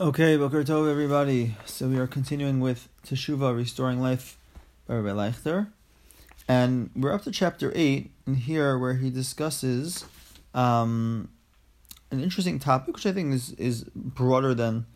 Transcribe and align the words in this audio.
Okay, 0.00 0.38
Boker 0.38 0.64
Tov, 0.64 0.90
everybody. 0.90 1.56
So 1.66 1.86
we 1.86 1.98
are 1.98 2.06
continuing 2.06 2.58
with 2.58 2.88
Teshuvah, 3.06 3.54
Restoring 3.54 4.00
Life 4.00 4.38
by 4.86 4.94
Rabbi 4.94 5.10
Leichter. 5.10 5.66
And 6.48 6.88
we're 6.96 7.12
up 7.12 7.24
to 7.24 7.30
chapter 7.30 7.70
8, 7.74 8.10
and 8.24 8.38
here 8.38 8.78
where 8.78 8.94
he 8.94 9.10
discusses 9.10 10.06
um, 10.54 11.28
an 12.10 12.22
interesting 12.22 12.58
topic, 12.58 12.94
which 12.94 13.04
I 13.04 13.12
think 13.12 13.34
is, 13.34 13.52
is 13.58 13.84
broader 13.94 14.54
than 14.54 14.86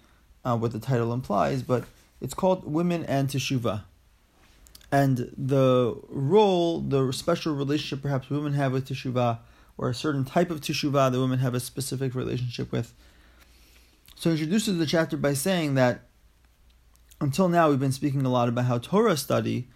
uh, 0.43 0.57
what 0.57 0.73
the 0.73 0.79
title 0.79 1.13
implies, 1.13 1.63
but 1.63 1.85
it's 2.23 2.33
called 2.33 2.65
Women 2.65 3.05
and 3.05 3.29
Teshuvah. 3.29 3.83
And 4.91 5.31
the 5.37 6.01
role, 6.09 6.81
the 6.81 7.13
special 7.13 7.55
relationship 7.55 8.01
perhaps 8.01 8.31
women 8.31 8.55
have 8.55 8.73
with 8.73 8.89
Teshuvah, 8.89 9.41
or 9.77 9.91
a 9.91 9.95
certain 9.95 10.25
type 10.25 10.51
of 10.51 10.63
Teshuvah 10.63 11.13
that 11.13 11.21
women 11.21 11.41
have 11.41 11.53
a 11.53 11.61
specific 11.61 12.15
relationship 12.15 12.73
with. 12.73 12.95
So 14.17 14.31
he 14.31 14.37
introduces 14.37 14.79
the 14.79 14.87
chapter 14.87 15.17
by 15.17 15.35
saying 15.35 15.75
that 15.75 16.03
until 17.21 17.49
now 17.49 17.69
we've 17.69 17.81
been 17.81 17.93
speaking 17.93 18.25
a 18.25 18.31
lot 18.31 18.49
about 18.49 18.67
how 18.67 18.79
Torah 18.79 19.17
study 19.17 19.69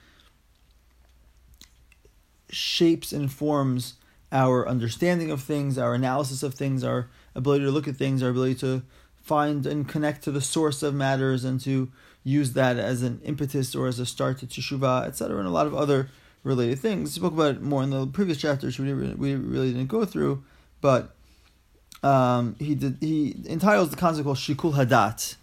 shapes 2.51 3.13
and 3.13 3.31
forms 3.31 3.95
our 4.31 4.69
understanding 4.69 5.31
of 5.31 5.43
things, 5.43 5.79
our 5.79 5.95
analysis 5.95 6.43
of 6.43 6.55
things, 6.55 6.85
our 6.85 7.09
ability 7.35 7.65
to 7.65 7.71
look 7.71 7.89
at 7.89 7.97
things, 7.97 8.23
our 8.23 8.31
ability 8.31 8.55
to 8.57 8.83
find 9.23 9.67
and 9.67 9.89
connect 9.89 10.23
to 10.25 10.31
the 10.31 10.41
source 10.41 10.83
of 10.83 10.95
matters 10.95 11.45
and 11.45 11.61
to 11.61 11.91
use 12.25 12.53
that 12.53 12.79
as 12.79 13.03
an 13.03 13.21
impetus 13.25 13.75
or 13.75 13.87
as 13.87 13.99
a 13.99 14.07
start 14.07 14.39
to 14.39 14.47
teshuvah, 14.47 15.07
etc., 15.07 15.39
and 15.39 15.47
a 15.47 15.51
lot 15.51 15.67
of 15.67 15.75
other 15.75 16.11
related 16.43 16.79
things. 16.79 17.11
We 17.11 17.21
spoke 17.21 17.35
about 17.35 17.57
it 17.57 17.63
more 17.63 17.83
in 17.83 17.91
the 17.91 18.07
previous 18.07 18.39
chapters, 18.39 18.79
we, 18.79 18.93
we 18.93 19.35
really 19.35 19.73
didn't 19.73 19.89
go 19.89 20.05
through, 20.05 20.45
but 20.81 21.15
um, 22.03 22.57
he 22.59 22.75
did, 22.75 22.99
he 23.01 23.37
entitles 23.49 23.91
the 23.91 23.97
concept 23.97 24.25
called 24.25 24.37
shikul 24.37 24.75
hadat, 24.75 25.37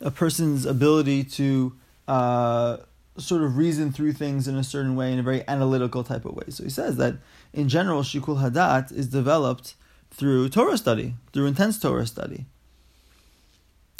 a 0.00 0.10
person's 0.10 0.66
ability 0.66 1.24
to 1.24 1.74
uh, 2.08 2.78
sort 3.16 3.42
of 3.42 3.56
reason 3.56 3.92
through 3.92 4.12
things 4.12 4.48
in 4.48 4.56
a 4.56 4.64
certain 4.64 4.96
way, 4.96 5.12
in 5.12 5.18
a 5.18 5.22
very 5.22 5.46
analytical 5.48 6.02
type 6.02 6.24
of 6.24 6.34
way. 6.34 6.44
So 6.48 6.64
he 6.64 6.70
says 6.70 6.96
that 6.96 7.16
in 7.52 7.68
general, 7.68 8.02
shikul 8.02 8.42
hadat 8.42 8.92
is 8.92 9.08
developed 9.08 9.74
through 10.10 10.48
Torah 10.48 10.76
study, 10.76 11.14
through 11.32 11.46
intense 11.46 11.78
Torah 11.78 12.06
study. 12.06 12.46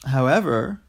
However, 0.07 0.81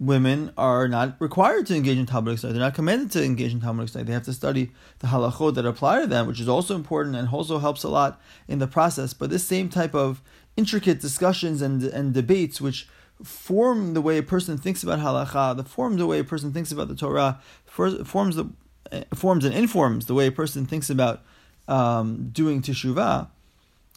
women 0.00 0.50
are 0.56 0.88
not 0.88 1.14
required 1.20 1.66
to 1.66 1.76
engage 1.76 1.98
in 1.98 2.06
Talmudic 2.06 2.38
study. 2.38 2.54
They're 2.54 2.62
not 2.62 2.74
commanded 2.74 3.10
to 3.12 3.24
engage 3.24 3.52
in 3.52 3.60
Talmudic 3.60 3.90
study. 3.90 4.06
They 4.06 4.14
have 4.14 4.24
to 4.24 4.32
study 4.32 4.72
the 5.00 5.08
halachot 5.08 5.54
that 5.54 5.66
apply 5.66 6.00
to 6.00 6.06
them, 6.06 6.26
which 6.26 6.40
is 6.40 6.48
also 6.48 6.74
important 6.74 7.14
and 7.14 7.28
also 7.28 7.58
helps 7.58 7.84
a 7.84 7.88
lot 7.90 8.20
in 8.48 8.58
the 8.58 8.66
process. 8.66 9.12
But 9.12 9.28
this 9.28 9.44
same 9.44 9.68
type 9.68 9.94
of 9.94 10.22
intricate 10.56 11.00
discussions 11.00 11.60
and, 11.60 11.82
and 11.84 12.14
debates, 12.14 12.62
which 12.62 12.88
form 13.22 13.92
the 13.92 14.00
way 14.00 14.16
a 14.16 14.22
person 14.22 14.56
thinks 14.56 14.82
about 14.82 15.00
halacha, 15.00 15.54
the 15.54 15.64
form 15.64 15.98
the 15.98 16.06
way 16.06 16.18
a 16.18 16.24
person 16.24 16.50
thinks 16.50 16.72
about 16.72 16.88
the 16.88 16.96
Torah, 16.96 17.38
forms 17.66 18.36
the 18.36 18.48
forms 19.14 19.44
and 19.44 19.54
informs 19.54 20.06
the 20.06 20.14
way 20.14 20.26
a 20.26 20.32
person 20.32 20.64
thinks 20.64 20.88
about 20.88 21.22
um, 21.68 22.30
doing 22.32 22.62
teshuvah. 22.62 23.28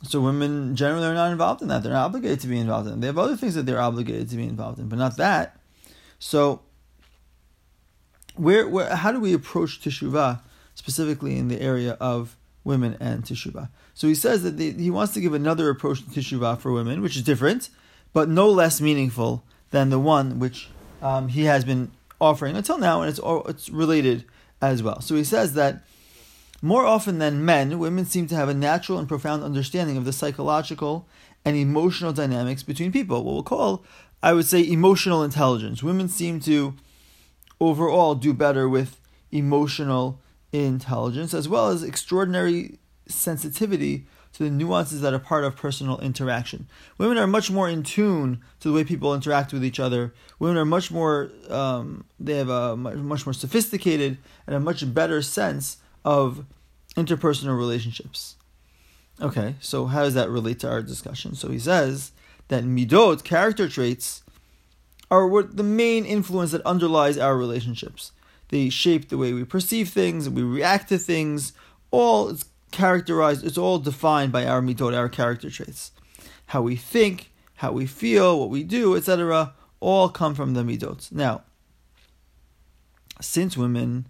So 0.03 0.19
women 0.19 0.75
generally 0.75 1.07
are 1.07 1.13
not 1.13 1.31
involved 1.31 1.61
in 1.61 1.69
that. 1.69 1.81
They're 1.81 1.93
not 1.93 2.07
obligated 2.07 2.41
to 2.41 2.47
be 2.47 2.59
involved 2.59 2.89
in. 2.89 2.99
They 2.99 3.07
have 3.07 3.17
other 3.17 3.37
things 3.37 3.55
that 3.55 3.65
they're 3.65 3.79
obligated 3.79 4.29
to 4.31 4.35
be 4.35 4.43
involved 4.43 4.79
in, 4.79 4.89
but 4.89 4.99
not 4.99 5.15
that. 5.15 5.57
So, 6.23 6.61
where, 8.35 8.65
where 8.67 8.95
how 8.95 9.11
do 9.11 9.19
we 9.19 9.33
approach 9.33 9.81
teshuvah 9.81 10.39
specifically 10.73 11.37
in 11.37 11.49
the 11.49 11.61
area 11.61 11.97
of 11.99 12.37
women 12.63 12.95
and 13.01 13.23
teshuvah? 13.23 13.67
So 13.93 14.07
he 14.07 14.15
says 14.15 14.41
that 14.43 14.57
he 14.57 14.89
wants 14.89 15.13
to 15.15 15.21
give 15.21 15.33
another 15.33 15.69
approach 15.69 15.99
to 15.99 16.09
teshuvah 16.09 16.59
for 16.59 16.71
women, 16.71 17.01
which 17.01 17.17
is 17.17 17.23
different, 17.23 17.69
but 18.13 18.29
no 18.29 18.49
less 18.49 18.79
meaningful 18.79 19.43
than 19.71 19.89
the 19.89 19.99
one 19.99 20.39
which 20.39 20.69
um, 21.01 21.27
he 21.27 21.43
has 21.43 21.65
been 21.65 21.91
offering 22.21 22.55
until 22.55 22.77
now, 22.77 23.01
and 23.01 23.09
it's 23.09 23.19
it's 23.49 23.69
related 23.69 24.23
as 24.61 24.81
well. 24.81 25.01
So 25.01 25.15
he 25.15 25.25
says 25.25 25.55
that 25.55 25.83
more 26.61 26.85
often 26.85 27.19
than 27.19 27.43
men, 27.43 27.77
women 27.79 28.05
seem 28.05 28.27
to 28.27 28.35
have 28.35 28.47
a 28.47 28.53
natural 28.53 28.97
and 28.97 29.09
profound 29.09 29.43
understanding 29.43 29.97
of 29.97 30.05
the 30.05 30.13
psychological 30.13 31.05
and 31.43 31.57
emotional 31.57 32.13
dynamics 32.13 32.63
between 32.63 32.93
people. 32.93 33.25
What 33.25 33.33
we'll 33.33 33.43
call 33.43 33.83
I 34.23 34.31
would 34.31 34.45
say 34.45 34.65
emotional 34.65 35.21
intelligence. 35.21 35.83
Women 35.83 36.07
seem 36.07 36.39
to 36.41 36.75
overall 37.59 38.15
do 38.15 38.33
better 38.33 38.69
with 38.69 39.01
emotional 39.31 40.21
intelligence 40.53 41.33
as 41.33 41.49
well 41.49 41.67
as 41.67 41.83
extraordinary 41.83 42.79
sensitivity 43.05 44.05
to 44.31 44.43
the 44.43 44.49
nuances 44.49 45.01
that 45.01 45.13
are 45.13 45.19
part 45.19 45.43
of 45.43 45.57
personal 45.57 45.99
interaction. 45.99 46.67
Women 46.97 47.17
are 47.17 47.27
much 47.27 47.51
more 47.51 47.69
in 47.69 47.83
tune 47.83 48.41
to 48.61 48.69
the 48.69 48.73
way 48.73 48.85
people 48.85 49.13
interact 49.13 49.51
with 49.51 49.63
each 49.63 49.79
other. 49.79 50.13
Women 50.39 50.57
are 50.57 50.65
much 50.65 50.89
more, 50.89 51.29
um, 51.49 52.05
they 52.17 52.37
have 52.37 52.49
a 52.49 52.77
much 52.77 53.25
more 53.25 53.33
sophisticated 53.33 54.17
and 54.47 54.55
a 54.55 54.59
much 54.59 54.91
better 54.93 55.21
sense 55.21 55.77
of 56.05 56.45
interpersonal 56.95 57.57
relationships. 57.57 58.37
Okay, 59.21 59.55
so 59.59 59.85
how 59.85 60.03
does 60.03 60.13
that 60.13 60.29
relate 60.29 60.59
to 60.61 60.69
our 60.69 60.81
discussion? 60.81 61.35
So 61.35 61.49
he 61.49 61.59
says 61.59 62.13
that 62.53 62.63
midot, 62.63 63.23
character 63.23 63.67
traits, 63.67 64.21
are 65.09 65.27
what 65.27 65.57
the 65.57 65.63
main 65.63 66.05
influence 66.05 66.51
that 66.51 66.61
underlies 66.65 67.17
our 67.17 67.35
relationships. 67.35 68.11
They 68.49 68.69
shape 68.69 69.09
the 69.09 69.17
way 69.17 69.33
we 69.33 69.43
perceive 69.43 69.89
things, 69.89 70.29
we 70.29 70.43
react 70.43 70.89
to 70.89 70.97
things. 70.97 71.53
All 71.89 72.29
it's 72.29 72.45
characterized, 72.71 73.43
it's 73.43 73.57
all 73.57 73.79
defined 73.79 74.31
by 74.31 74.45
our 74.45 74.61
midot, 74.61 74.95
our 74.95 75.09
character 75.09 75.49
traits. 75.49 75.91
How 76.47 76.61
we 76.61 76.75
think, 76.75 77.31
how 77.55 77.71
we 77.71 77.85
feel, 77.87 78.39
what 78.39 78.49
we 78.49 78.63
do, 78.63 78.95
etc., 78.95 79.53
all 79.79 80.09
come 80.09 80.35
from 80.35 80.53
the 80.53 80.61
midot. 80.61 81.11
Now, 81.11 81.41
since 83.19 83.57
women 83.57 84.07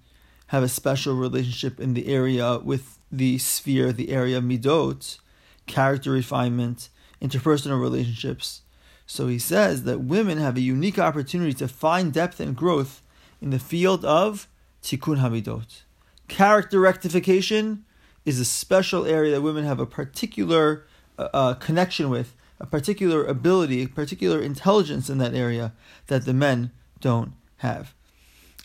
have 0.47 0.63
a 0.63 0.69
special 0.69 1.15
relationship 1.15 1.79
in 1.79 1.93
the 1.93 2.07
area 2.07 2.59
with 2.59 2.99
the 3.11 3.37
sphere, 3.37 3.93
the 3.93 4.09
area 4.09 4.37
of 4.37 4.43
midot, 4.43 5.19
character 5.65 6.11
refinement, 6.11 6.89
interpersonal 7.23 7.81
relationships. 7.81 8.61
So 9.05 9.27
he 9.27 9.39
says 9.39 9.83
that 9.83 10.01
women 10.01 10.37
have 10.37 10.57
a 10.57 10.61
unique 10.61 10.99
opportunity 10.99 11.53
to 11.53 11.67
find 11.67 12.13
depth 12.13 12.39
and 12.39 12.55
growth 12.55 13.01
in 13.41 13.49
the 13.49 13.59
field 13.59 14.05
of 14.05 14.47
tikkun 14.81 15.19
hamidot. 15.19 15.81
Character 16.27 16.79
rectification 16.79 17.85
is 18.25 18.39
a 18.39 18.45
special 18.45 19.05
area 19.05 19.31
that 19.31 19.41
women 19.41 19.65
have 19.65 19.79
a 19.79 19.85
particular 19.85 20.85
uh, 21.17 21.29
uh, 21.33 21.53
connection 21.55 22.09
with, 22.09 22.35
a 22.59 22.65
particular 22.65 23.25
ability, 23.25 23.83
a 23.83 23.87
particular 23.87 24.41
intelligence 24.41 25.09
in 25.09 25.17
that 25.17 25.33
area 25.33 25.73
that 26.07 26.25
the 26.25 26.33
men 26.33 26.71
don't 27.01 27.33
have. 27.57 27.93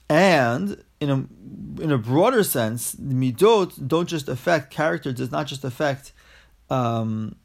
And 0.09 0.83
in 1.01 1.11
a 1.11 1.83
in 1.83 1.93
a 1.93 1.99
broader 1.99 2.43
sense, 2.43 2.95
midot 2.95 3.87
don't 3.87 4.09
just 4.09 4.29
affect 4.29 4.73
character, 4.73 5.13
does 5.13 5.31
not 5.31 5.47
just 5.47 5.65
affect 5.65 6.13
um, 6.71 7.37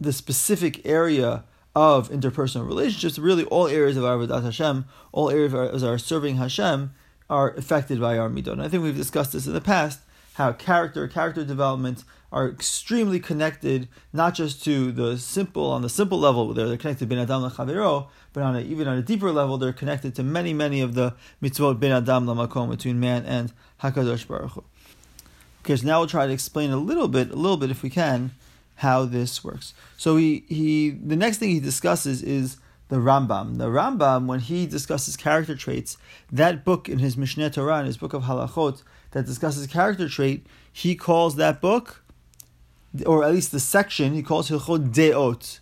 the 0.00 0.12
specific 0.12 0.84
area 0.86 1.44
of 1.74 2.08
interpersonal 2.10 2.66
relationships, 2.66 3.18
really 3.18 3.44
all 3.44 3.66
areas 3.66 3.96
of 3.96 4.04
our 4.04 4.16
Avodat 4.16 4.44
Hashem, 4.44 4.84
all 5.12 5.30
areas 5.30 5.52
of 5.52 5.84
our, 5.84 5.98
serving 5.98 6.36
Hashem 6.36 6.92
are 7.28 7.54
affected 7.54 8.00
by 8.00 8.16
our 8.18 8.28
midot. 8.28 8.52
And 8.52 8.62
I 8.62 8.68
think 8.68 8.82
we've 8.82 8.96
discussed 8.96 9.32
this 9.32 9.46
in 9.46 9.52
the 9.52 9.60
past, 9.60 10.00
how 10.34 10.52
character, 10.52 11.08
character 11.08 11.44
development 11.44 12.04
are 12.30 12.48
extremely 12.48 13.20
connected, 13.20 13.88
not 14.12 14.34
just 14.34 14.62
to 14.64 14.90
the 14.90 15.16
simple, 15.16 15.70
on 15.70 15.82
the 15.82 15.88
simple 15.88 16.18
level, 16.18 16.52
they're, 16.52 16.66
they're 16.66 16.76
connected 16.76 17.04
to 17.04 17.14
Ben 17.14 17.18
Adam 17.18 17.48
Lachavero, 17.48 18.08
but 18.32 18.42
on 18.42 18.56
a, 18.56 18.60
even 18.60 18.88
on 18.88 18.98
a 18.98 19.02
deeper 19.02 19.30
level, 19.30 19.56
they're 19.56 19.72
connected 19.72 20.14
to 20.16 20.22
many, 20.24 20.52
many 20.52 20.80
of 20.80 20.94
the 20.94 21.14
mitzvot 21.40 21.78
Ben 21.78 21.92
Adam 21.92 22.26
Lamakom 22.26 22.70
between 22.70 22.98
man 22.98 23.24
and 23.24 23.52
HaKadosh 23.82 24.26
Baruch 24.26 24.50
Hu. 24.52 24.64
Okay, 25.64 25.76
so 25.76 25.86
now 25.86 26.00
we'll 26.00 26.08
try 26.08 26.26
to 26.26 26.32
explain 26.32 26.72
a 26.72 26.76
little 26.76 27.08
bit, 27.08 27.30
a 27.30 27.36
little 27.36 27.56
bit 27.56 27.70
if 27.70 27.82
we 27.82 27.90
can, 27.90 28.32
how 28.76 29.04
this 29.04 29.44
works. 29.44 29.74
So 29.96 30.16
he, 30.16 30.44
he 30.48 30.90
the 30.90 31.16
next 31.16 31.38
thing 31.38 31.50
he 31.50 31.60
discusses 31.60 32.22
is 32.22 32.58
the 32.88 32.96
Rambam. 32.96 33.58
The 33.58 33.68
Rambam, 33.68 34.26
when 34.26 34.40
he 34.40 34.66
discusses 34.66 35.16
character 35.16 35.54
traits, 35.54 35.96
that 36.30 36.64
book 36.64 36.88
in 36.88 36.98
his 36.98 37.16
Mishneh 37.16 37.52
Torah, 37.52 37.80
in 37.80 37.86
his 37.86 37.96
book 37.96 38.12
of 38.12 38.24
Halachot, 38.24 38.82
that 39.12 39.26
discusses 39.26 39.66
character 39.66 40.08
trait, 40.08 40.46
he 40.70 40.94
calls 40.94 41.36
that 41.36 41.60
book, 41.60 42.04
or 43.06 43.24
at 43.24 43.32
least 43.32 43.52
the 43.52 43.60
section, 43.60 44.12
he 44.12 44.22
calls 44.22 44.50
Hilchot 44.50 44.92
Deot. 44.92 45.60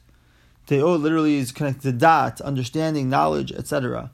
Deot 0.66 1.00
literally 1.00 1.36
is 1.36 1.52
connected 1.52 1.82
to 1.82 1.92
dat, 1.92 2.40
understanding, 2.40 3.08
knowledge, 3.08 3.52
etc. 3.52 4.10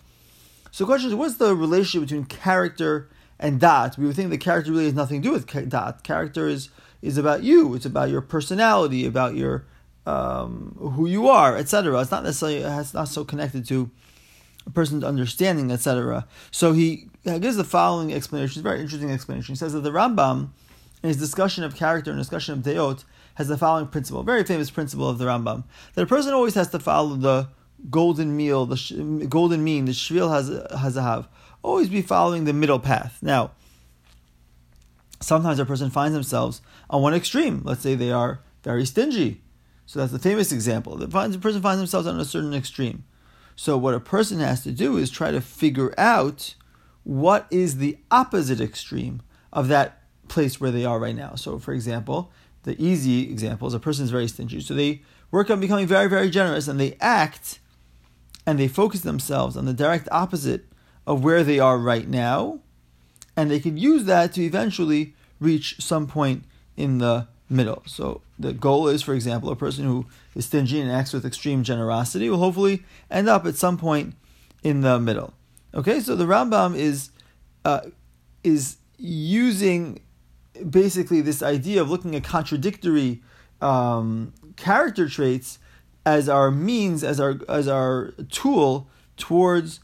So 0.71 0.85
the 0.85 0.89
question 0.89 1.11
is, 1.11 1.15
what's 1.15 1.37
the 1.37 1.55
relationship 1.55 2.09
between 2.09 2.25
character 2.25 3.09
and 3.39 3.61
dat? 3.61 3.97
We 3.97 4.07
would 4.07 4.17
think 4.17 4.31
that 4.31 4.39
character 4.39 4.73
really 4.73 4.85
has 4.85 4.95
nothing 4.95 5.23
to 5.23 5.29
do 5.29 5.33
with 5.33 5.69
dat. 5.69 6.03
Character 6.03 6.49
is 6.49 6.69
is 7.03 7.19
about 7.19 7.43
you. 7.43 7.75
It's 7.75 7.87
about 7.87 8.11
your 8.11 8.21
personality, 8.21 9.07
about 9.07 9.35
your 9.35 9.65
um, 10.07 10.75
who 10.79 11.07
you 11.07 11.29
are, 11.29 11.57
etc. 11.57 12.01
It's 12.01 12.11
not 12.11 12.25
necessarily 12.25 12.59
it's 12.59 12.95
not 12.95 13.09
so 13.09 13.25
connected 13.25 13.67
to 13.69 13.91
a 14.67 14.71
person's 14.71 15.05
understanding, 15.05 15.71
etc. 15.71 16.27
So 16.51 16.73
he 16.73 17.09
gives 17.25 17.57
the 17.57 17.65
following 17.65 18.13
explanation. 18.13 18.53
It's 18.53 18.59
a 18.59 18.63
very 18.63 18.81
interesting 18.81 19.11
explanation. 19.11 19.53
He 19.55 19.59
says 19.59 19.73
that 19.75 19.81
the 19.81 19.91
Rambam, 19.91 20.51
in 21.03 21.09
his 21.09 21.19
discussion 21.19 21.65
of 21.65 21.75
character 21.75 22.11
and 22.11 22.19
discussion 22.19 22.55
of 22.55 22.61
deot, 22.61 23.05
has 23.35 23.49
the 23.49 23.59
following 23.59 23.87
principle, 23.87 24.23
very 24.23 24.45
famous 24.45 24.71
principle 24.71 25.09
of 25.09 25.19
the 25.19 25.27
Rambam, 25.27 25.65
that 25.95 26.03
a 26.03 26.07
person 26.07 26.33
always 26.33 26.55
has 26.55 26.71
to 26.71 26.79
follow 26.79 27.15
the 27.15 27.49
golden 27.91 28.37
meal, 28.37 28.67
the 28.67 28.77
sh- 28.77 28.93
golden 29.29 29.63
mean, 29.63 29.85
the 29.85 29.93
shvil 29.93 30.29
hazahav. 30.73 31.27
Always 31.63 31.89
be 31.89 32.03
following 32.03 32.45
the 32.45 32.53
middle 32.53 32.79
path. 32.79 33.19
Now, 33.21 33.53
sometimes 35.21 35.59
a 35.59 35.67
person 35.67 35.91
finds 35.91 36.15
themselves 36.15 36.61
on 36.91 37.03
one 37.03 37.15
extreme. 37.15 37.63
Let's 37.65 37.83
say 37.83 37.95
they 37.95 38.13
are 38.13 38.41
very 38.63 38.85
stingy. 38.87 39.43
So 39.87 39.99
that's 39.99 40.13
the 40.13 40.19
famous 40.19 40.53
example. 40.53 40.97
The 40.97 41.09
person 41.09 41.63
finds 41.63 41.79
themselves 41.79 42.07
on 42.07 42.21
a 42.21 42.25
certain 42.25 42.55
extreme. 42.55 43.05
So 43.57 43.77
what 43.77 43.95
a 43.95 44.01
person 44.01 44.39
has 44.41 44.63
to 44.65 44.73
do 44.73 44.97
is 44.97 45.11
try 45.11 45.31
to 45.31 45.41
figure 45.41 45.95
out 45.99 46.55
what 47.05 47.47
is 47.51 47.79
the 47.79 47.99
opposite 48.11 48.61
extreme 48.61 49.23
of 49.53 49.69
that 49.69 50.03
place 50.29 50.61
where 50.61 50.71
they 50.71 50.85
are 50.85 50.99
right 50.99 51.17
now. 51.17 51.35
So, 51.35 51.59
for 51.59 51.73
example, 51.73 52.31
the 52.65 52.81
easy 52.83 53.31
example 53.31 53.67
is 53.67 53.75
a 53.75 53.81
person 53.81 54.05
is 54.05 54.11
very 54.11 54.29
stingy. 54.29 54.61
So 54.61 54.75
they 54.75 55.03
work 55.31 55.51
on 55.51 55.59
becoming 55.59 55.87
very, 55.87 56.09
very 56.09 56.29
generous 56.29 56.69
and 56.69 56.79
they 56.79 56.97
act 57.01 57.61
and 58.47 58.59
they 58.59 58.69
focus 58.69 59.01
themselves 59.01 59.57
on 59.57 59.65
the 59.65 59.73
direct 59.73 60.09
opposite 60.13 60.67
of 61.07 61.25
where 61.25 61.43
they 61.43 61.59
are 61.59 61.79
right 61.79 62.07
now. 62.07 62.61
And 63.39 63.53
they 63.53 63.61
can 63.61 63.77
use 63.77 64.03
that 64.07 64.33
to 64.33 64.43
eventually 64.43 65.15
reach 65.39 65.77
some 65.79 66.09
point 66.09 66.43
in 66.77 66.99
the 66.99 67.29
middle. 67.49 67.85
So 67.87 68.21
the 68.37 68.53
goal 68.53 68.89
is, 68.89 69.01
for 69.01 69.15
example, 69.15 69.49
a 69.51 69.55
person 69.55 69.85
who 69.85 70.07
is 70.35 70.47
stingy 70.47 70.81
and 70.81 70.91
acts 70.91 71.13
with 71.13 71.25
extreme 71.25 71.63
generosity 71.63 72.29
will 72.29 72.39
hopefully 72.39 72.83
end 73.09 73.29
up 73.29 73.47
at 73.47 73.55
some 73.55 73.79
point 73.79 74.17
in 74.65 74.81
the 74.81 74.99
middle. 74.99 75.35
Okay, 75.73 76.01
so 76.01 76.17
the 76.17 76.25
Rambam 76.25 76.75
is 76.75 77.13
uh, 77.65 77.83
is 78.43 78.79
using 78.99 80.01
basically 80.69 81.21
this 81.21 81.41
idea 81.41 81.81
of 81.81 81.89
looking 81.89 82.17
at 82.17 82.25
contradictory 82.25 83.23
um, 83.61 84.33
character 84.57 85.09
traits 85.09 85.61
as 86.05 86.29
our 86.29 86.51
means, 86.51 87.05
as 87.05 87.21
our 87.21 87.39
as 87.49 87.69
our 87.69 88.15
tool 88.33 88.89
towards 89.17 89.79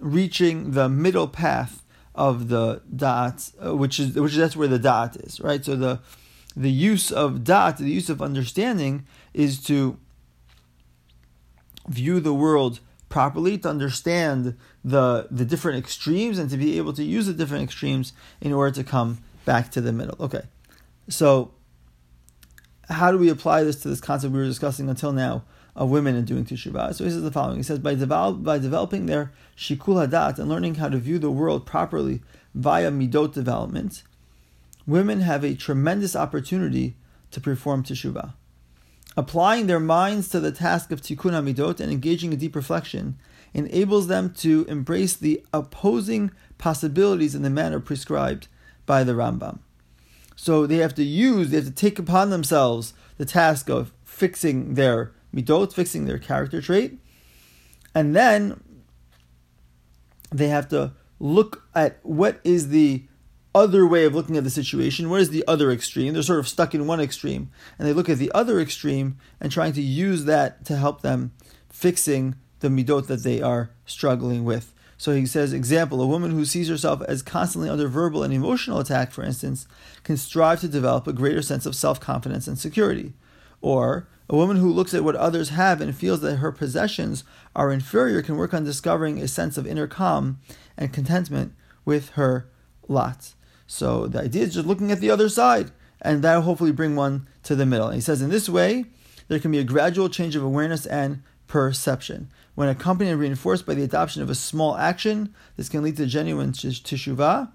reaching 0.00 0.72
the 0.72 0.90
middle 0.90 1.26
path 1.26 1.82
of 2.14 2.48
the 2.48 2.82
da'at, 2.94 3.52
uh, 3.64 3.76
which 3.76 4.00
is 4.00 4.14
which 4.14 4.34
that's 4.34 4.56
where 4.56 4.68
the 4.68 4.78
da'at 4.78 5.24
is, 5.26 5.40
right? 5.40 5.64
So 5.64 5.76
the 5.76 6.00
the 6.56 6.70
use 6.70 7.10
of 7.10 7.40
da'at, 7.40 7.78
the 7.78 7.90
use 7.90 8.10
of 8.10 8.20
understanding, 8.20 9.06
is 9.32 9.62
to 9.64 9.98
view 11.88 12.20
the 12.20 12.34
world 12.34 12.80
properly, 13.08 13.58
to 13.58 13.68
understand 13.68 14.56
the 14.84 15.28
the 15.30 15.44
different 15.44 15.78
extremes, 15.78 16.38
and 16.38 16.50
to 16.50 16.56
be 16.56 16.76
able 16.78 16.92
to 16.94 17.04
use 17.04 17.26
the 17.26 17.34
different 17.34 17.64
extremes 17.64 18.12
in 18.40 18.52
order 18.52 18.74
to 18.74 18.84
come 18.84 19.18
back 19.44 19.70
to 19.70 19.80
the 19.80 19.92
middle. 19.92 20.16
Okay, 20.20 20.42
so 21.08 21.52
how 22.88 23.12
do 23.12 23.18
we 23.18 23.28
apply 23.28 23.62
this 23.62 23.80
to 23.82 23.88
this 23.88 24.00
concept 24.00 24.32
we 24.32 24.40
were 24.40 24.46
discussing 24.46 24.88
until 24.88 25.12
now 25.12 25.44
of 25.80 25.90
women 25.90 26.14
and 26.14 26.26
doing 26.26 26.44
teshuvah? 26.44 26.94
So 26.94 27.04
he 27.04 27.10
says 27.10 27.22
the 27.22 27.32
following: 27.32 27.56
He 27.56 27.62
says 27.64 27.80
by 27.80 27.94
by 27.96 28.58
developing 28.58 29.06
their 29.06 29.32
shikul 29.56 30.06
hadat 30.06 30.38
and 30.38 30.48
learning 30.48 30.76
how 30.76 30.90
to 30.90 30.98
view 30.98 31.18
the 31.18 31.30
world 31.30 31.66
properly 31.66 32.20
via 32.54 32.90
midot 32.92 33.32
development, 33.32 34.02
women 34.86 35.22
have 35.22 35.42
a 35.42 35.54
tremendous 35.54 36.14
opportunity 36.14 36.96
to 37.30 37.40
perform 37.40 37.82
teshuvah. 37.82 38.34
Applying 39.16 39.66
their 39.66 39.80
minds 39.80 40.28
to 40.28 40.38
the 40.38 40.52
task 40.52 40.92
of 40.92 41.00
tikkun 41.00 41.32
hamidot 41.32 41.80
and 41.80 41.90
engaging 41.90 42.32
in 42.32 42.38
deep 42.38 42.54
reflection 42.54 43.16
enables 43.52 44.06
them 44.06 44.32
to 44.34 44.64
embrace 44.68 45.16
the 45.16 45.44
opposing 45.52 46.30
possibilities 46.58 47.34
in 47.34 47.42
the 47.42 47.50
manner 47.50 47.80
prescribed 47.80 48.46
by 48.86 49.02
the 49.02 49.12
Rambam. 49.12 49.58
So 50.36 50.66
they 50.66 50.76
have 50.76 50.94
to 50.94 51.02
use, 51.02 51.50
they 51.50 51.56
have 51.56 51.66
to 51.66 51.72
take 51.72 51.98
upon 51.98 52.30
themselves 52.30 52.94
the 53.18 53.24
task 53.24 53.68
of 53.68 53.92
fixing 54.04 54.74
their 54.74 55.12
midot, 55.34 55.72
fixing 55.72 56.04
their 56.04 56.18
character 56.18 56.60
trait, 56.60 56.98
and 57.94 58.14
then 58.14 58.62
they 60.30 60.48
have 60.48 60.68
to 60.68 60.92
look 61.18 61.64
at 61.74 61.98
what 62.02 62.40
is 62.44 62.68
the 62.68 63.04
other 63.54 63.86
way 63.86 64.04
of 64.04 64.14
looking 64.14 64.36
at 64.36 64.44
the 64.44 64.50
situation. 64.50 65.10
What 65.10 65.20
is 65.20 65.30
the 65.30 65.44
other 65.46 65.70
extreme? 65.70 66.12
They're 66.12 66.22
sort 66.22 66.38
of 66.38 66.48
stuck 66.48 66.74
in 66.74 66.86
one 66.86 67.00
extreme, 67.00 67.50
and 67.78 67.86
they 67.86 67.92
look 67.92 68.08
at 68.08 68.18
the 68.18 68.30
other 68.32 68.60
extreme 68.60 69.18
and 69.40 69.50
trying 69.50 69.72
to 69.74 69.82
use 69.82 70.24
that 70.24 70.64
to 70.66 70.76
help 70.76 71.02
them 71.02 71.32
fixing 71.68 72.36
the 72.60 72.68
midot 72.68 73.06
that 73.08 73.24
they 73.24 73.42
are 73.42 73.70
struggling 73.86 74.44
with. 74.44 74.72
So 74.96 75.14
he 75.14 75.24
says, 75.24 75.54
example, 75.54 76.02
a 76.02 76.06
woman 76.06 76.30
who 76.30 76.44
sees 76.44 76.68
herself 76.68 77.00
as 77.08 77.22
constantly 77.22 77.70
under 77.70 77.88
verbal 77.88 78.22
and 78.22 78.34
emotional 78.34 78.78
attack, 78.78 79.12
for 79.12 79.24
instance, 79.24 79.66
can 80.04 80.18
strive 80.18 80.60
to 80.60 80.68
develop 80.68 81.06
a 81.06 81.12
greater 81.12 81.40
sense 81.40 81.64
of 81.64 81.74
self 81.74 81.98
confidence 81.98 82.46
and 82.46 82.58
security. 82.58 83.14
Or 83.60 84.08
a 84.28 84.36
woman 84.36 84.56
who 84.56 84.72
looks 84.72 84.94
at 84.94 85.04
what 85.04 85.16
others 85.16 85.48
have 85.50 85.80
and 85.80 85.94
feels 85.94 86.20
that 86.20 86.36
her 86.36 86.52
possessions 86.52 87.24
are 87.54 87.72
inferior 87.72 88.22
can 88.22 88.36
work 88.36 88.54
on 88.54 88.64
discovering 88.64 89.20
a 89.20 89.28
sense 89.28 89.58
of 89.58 89.66
inner 89.66 89.86
calm 89.86 90.38
and 90.76 90.92
contentment 90.92 91.52
with 91.84 92.10
her 92.10 92.48
lot. 92.88 93.34
So 93.66 94.06
the 94.06 94.20
idea 94.20 94.44
is 94.44 94.54
just 94.54 94.66
looking 94.66 94.92
at 94.92 95.00
the 95.00 95.10
other 95.10 95.28
side, 95.28 95.70
and 96.00 96.22
that'll 96.22 96.42
hopefully 96.42 96.72
bring 96.72 96.96
one 96.96 97.28
to 97.42 97.54
the 97.54 97.66
middle. 97.66 97.86
And 97.86 97.96
he 97.96 98.00
says, 98.00 98.22
in 98.22 98.30
this 98.30 98.48
way, 98.48 98.84
there 99.28 99.38
can 99.38 99.50
be 99.50 99.58
a 99.58 99.64
gradual 99.64 100.08
change 100.08 100.36
of 100.36 100.42
awareness 100.42 100.86
and 100.86 101.22
perception. 101.46 102.30
When 102.54 102.68
accompanied 102.68 103.10
and 103.10 103.20
reinforced 103.20 103.66
by 103.66 103.74
the 103.74 103.82
adoption 103.82 104.22
of 104.22 104.30
a 104.30 104.34
small 104.34 104.76
action, 104.76 105.34
this 105.56 105.68
can 105.68 105.82
lead 105.82 105.96
to 105.96 106.06
genuine 106.06 106.52
teshuvah, 106.52 107.50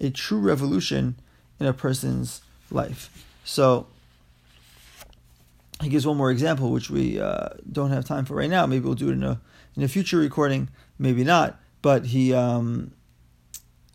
a 0.00 0.10
true 0.10 0.38
revolution 0.38 1.16
in 1.60 1.66
a 1.66 1.72
person's 1.72 2.42
life. 2.70 3.26
So, 3.44 3.86
he 5.84 5.90
gives 5.90 6.06
one 6.06 6.16
more 6.16 6.30
example, 6.30 6.70
which 6.70 6.90
we 6.90 7.20
uh, 7.20 7.50
don't 7.70 7.90
have 7.90 8.04
time 8.04 8.24
for 8.24 8.34
right 8.34 8.50
now. 8.50 8.66
Maybe 8.66 8.84
we'll 8.84 8.94
do 8.94 9.10
it 9.10 9.12
in 9.12 9.22
a 9.22 9.40
in 9.76 9.82
a 9.82 9.88
future 9.88 10.18
recording, 10.18 10.68
maybe 10.98 11.24
not. 11.24 11.60
But 11.82 12.06
he 12.06 12.32
um, 12.32 12.92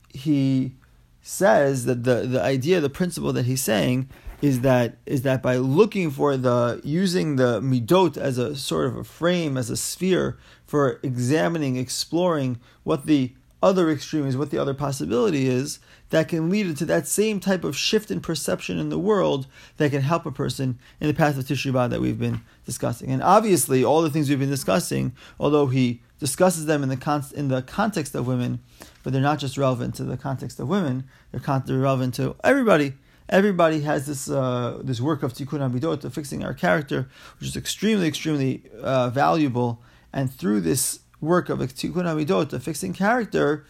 he 0.09 0.75
says 1.21 1.85
that 1.85 2.03
the 2.03 2.27
the 2.27 2.41
idea, 2.41 2.79
the 2.79 2.89
principle 2.89 3.33
that 3.33 3.45
he's 3.45 3.61
saying 3.61 4.09
is 4.41 4.61
that 4.61 4.97
is 5.05 5.23
that 5.23 5.41
by 5.41 5.57
looking 5.57 6.11
for 6.11 6.37
the 6.37 6.81
using 6.83 7.35
the 7.35 7.59
midot 7.61 8.17
as 8.17 8.37
a 8.37 8.55
sort 8.55 8.87
of 8.87 8.95
a 8.95 9.03
frame, 9.03 9.57
as 9.57 9.69
a 9.69 9.77
sphere 9.77 10.37
for 10.65 10.99
examining, 11.03 11.75
exploring 11.75 12.59
what 12.83 13.05
the 13.05 13.33
other 13.61 13.89
extreme 13.89 14.25
is, 14.25 14.37
what 14.37 14.51
the 14.51 14.57
other 14.57 14.73
possibility 14.73 15.47
is, 15.47 15.79
that 16.09 16.27
can 16.27 16.49
lead 16.49 16.75
to 16.77 16.85
that 16.85 17.07
same 17.07 17.39
type 17.39 17.63
of 17.63 17.75
shift 17.75 18.09
in 18.09 18.21
perception 18.21 18.79
in 18.79 18.89
the 18.89 18.99
world 18.99 19.47
that 19.77 19.91
can 19.91 20.01
help 20.01 20.25
a 20.25 20.31
person 20.31 20.79
in 20.99 21.07
the 21.07 21.13
path 21.13 21.37
of 21.37 21.45
teshuvah 21.45 21.89
that 21.89 22.01
we've 22.01 22.19
been 22.19 22.41
discussing. 22.65 23.11
And 23.11 23.21
obviously, 23.21 23.83
all 23.83 24.01
the 24.01 24.09
things 24.09 24.29
we've 24.29 24.39
been 24.39 24.49
discussing, 24.49 25.13
although 25.39 25.67
he 25.67 26.01
discusses 26.19 26.65
them 26.65 26.83
in 26.83 26.89
the 26.89 26.97
con- 26.97 27.23
in 27.35 27.49
the 27.49 27.61
context 27.61 28.15
of 28.15 28.27
women, 28.27 28.59
but 29.03 29.13
they're 29.13 29.21
not 29.21 29.39
just 29.39 29.57
relevant 29.57 29.95
to 29.95 30.03
the 30.03 30.17
context 30.17 30.59
of 30.59 30.67
women; 30.67 31.03
they're, 31.31 31.39
con- 31.39 31.63
they're 31.65 31.79
relevant 31.79 32.13
to 32.15 32.35
everybody 32.43 32.93
everybody 33.29 33.81
has 33.81 34.07
this 34.07 34.29
uh, 34.29 34.79
this 34.83 34.99
work 34.99 35.23
of 35.23 35.33
tikkun 35.33 35.59
hamidot, 35.59 36.03
of 36.03 36.13
fixing 36.13 36.43
our 36.43 36.53
character, 36.53 37.07
which 37.39 37.49
is 37.49 37.55
extremely, 37.55 38.07
extremely 38.07 38.63
uh, 38.81 39.09
valuable. 39.09 39.81
And 40.11 40.31
through 40.31 40.61
this 40.61 41.01
work 41.21 41.49
of 41.49 41.59
tikkun 41.59 42.05
hamidot, 42.05 42.53
of 42.53 42.63
fixing 42.63 42.93
character, 42.93 43.65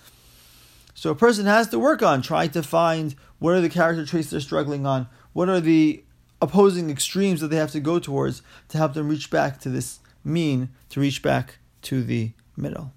so 1.00 1.12
a 1.12 1.16
person 1.16 1.46
has 1.46 1.70
to 1.70 1.80
work 1.80 2.04
on 2.04 2.22
trying 2.22 2.50
to 2.50 2.62
find 2.62 3.16
what 3.40 3.54
are 3.54 3.62
the 3.62 3.70
character 3.70 4.06
traits 4.06 4.30
they're 4.30 4.42
struggling 4.42 4.86
on, 4.86 5.08
what 5.32 5.48
are 5.48 5.62
the 5.62 6.04
opposing 6.42 6.90
extremes 6.90 7.40
that 7.42 7.48
they 7.48 7.56
have 7.56 7.72
to 7.72 7.80
go 7.80 8.00
towards 8.00 8.42
to 8.68 8.78
help 8.78 8.94
them 8.94 9.08
reach 9.08 9.30
back 9.30 9.60
to 9.62 9.70
this 9.70 10.00
mean, 10.26 10.70
to 10.90 11.00
reach 11.00 11.22
back 11.22 11.60
to 11.84 12.04
the 12.04 12.32
middle. 12.58 12.92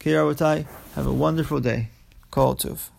Okay, 0.00 0.12
Rabotai, 0.12 0.66
have 0.94 1.06
a 1.06 1.12
wonderful 1.12 1.60
day. 1.60 1.88
Kol 2.30 2.54
Tuv. 2.54 2.90